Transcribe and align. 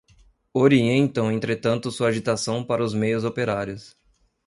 orientam 0.55 1.29
entretanto 1.31 1.91
sua 1.91 2.07
agitação 2.07 2.63
para 2.63 2.83
os 2.83 2.91
meios 2.91 3.23
operários 3.23 3.95